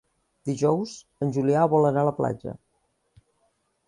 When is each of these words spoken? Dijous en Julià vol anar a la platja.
Dijous 0.49 0.93
en 1.25 1.33
Julià 1.35 1.65
vol 1.73 1.85
anar 1.89 2.01
a 2.05 2.07
la 2.09 2.13
platja. 2.21 2.55